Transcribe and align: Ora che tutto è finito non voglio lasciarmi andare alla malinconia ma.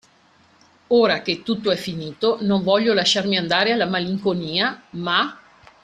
Ora 0.87 1.21
che 1.21 1.43
tutto 1.43 1.69
è 1.69 1.75
finito 1.75 2.39
non 2.41 2.63
voglio 2.63 2.95
lasciarmi 2.95 3.37
andare 3.37 3.71
alla 3.71 3.85
malinconia 3.85 4.81
ma. 4.93 5.39